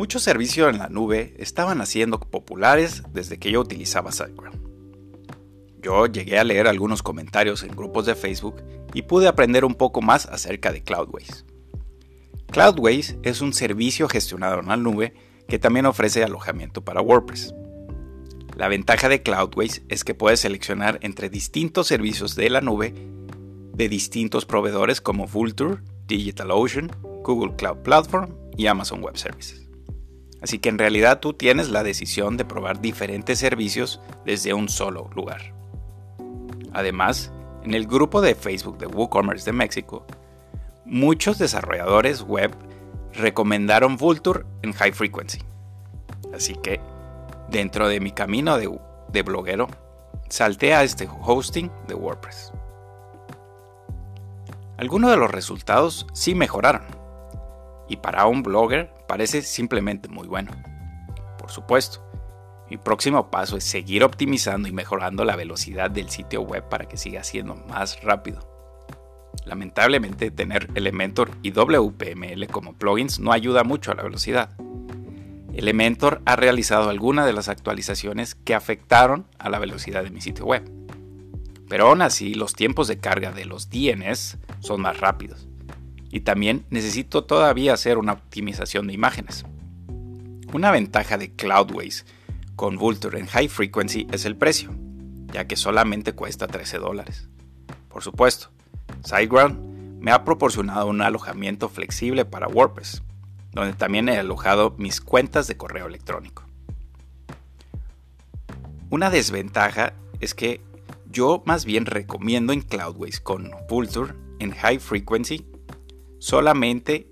[0.00, 4.58] Muchos servicios en la nube estaban haciendo populares desde que yo utilizaba SiteGround.
[5.82, 8.62] Yo llegué a leer algunos comentarios en grupos de Facebook
[8.94, 11.44] y pude aprender un poco más acerca de Cloudways.
[12.50, 15.12] Cloudways es un servicio gestionado en la nube
[15.46, 17.54] que también ofrece alojamiento para WordPress.
[18.56, 22.94] La ventaja de Cloudways es que puedes seleccionar entre distintos servicios de la nube
[23.74, 26.90] de distintos proveedores como Vultr, DigitalOcean,
[27.22, 29.69] Google Cloud Platform y Amazon Web Services.
[30.42, 35.10] Así que en realidad tú tienes la decisión de probar diferentes servicios desde un solo
[35.14, 35.52] lugar.
[36.72, 37.32] Además,
[37.62, 40.06] en el grupo de Facebook de WooCommerce de México,
[40.86, 42.52] muchos desarrolladores web
[43.12, 45.42] recomendaron Vulture en High Frequency.
[46.34, 46.80] Así que,
[47.50, 49.68] dentro de mi camino de, bloguero,
[50.28, 52.52] salté a este hosting de WordPress.
[54.78, 56.99] Algunos de los resultados sí mejoraron
[57.90, 60.52] y para un blogger parece simplemente muy bueno.
[61.36, 62.00] Por supuesto,
[62.70, 66.96] mi próximo paso es seguir optimizando y mejorando la velocidad del sitio web para que
[66.96, 68.48] siga siendo más rápido.
[69.44, 74.50] Lamentablemente tener Elementor y WPML como plugins no ayuda mucho a la velocidad.
[75.52, 80.44] Elementor ha realizado algunas de las actualizaciones que afectaron a la velocidad de mi sitio
[80.44, 80.62] web.
[81.68, 85.49] Pero aún así los tiempos de carga de los DNS son más rápidos
[86.10, 89.44] y también necesito todavía hacer una optimización de imágenes.
[90.52, 92.04] Una ventaja de Cloudways
[92.56, 94.70] con Vulture en High Frequency es el precio,
[95.32, 97.28] ya que solamente cuesta 13 dólares.
[97.88, 98.50] Por supuesto,
[99.04, 103.02] SiteGround me ha proporcionado un alojamiento flexible para WordPress,
[103.52, 106.44] donde también he alojado mis cuentas de correo electrónico.
[108.90, 110.60] Una desventaja es que
[111.10, 115.46] yo más bien recomiendo en Cloudways con Vulture en High Frequency
[116.20, 117.08] solamente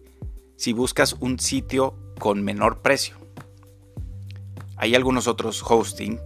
[0.57, 3.17] si buscas un sitio con menor precio.
[4.77, 6.21] Hay algunos otros hosting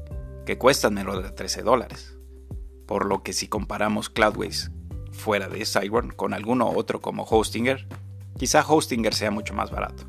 [0.44, 2.18] que cuestan menos de 13 dólares,
[2.86, 4.70] por lo que si comparamos Cloudways
[5.12, 7.86] fuera de SiteGround con alguno otro como Hostinger,
[8.36, 10.04] quizá Hostinger sea mucho más barato.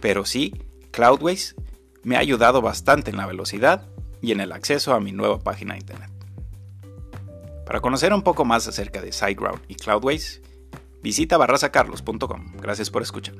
[0.00, 0.52] Pero sí,
[0.90, 1.56] Cloudways
[2.02, 3.88] me ha ayudado bastante en la velocidad
[4.20, 6.10] y en el acceso a mi nueva página de internet.
[7.64, 10.42] Para conocer un poco más acerca de SiteGround y Cloudways,
[11.04, 12.52] Visita barrasacarlos.com.
[12.62, 13.34] Gracias por escuchar.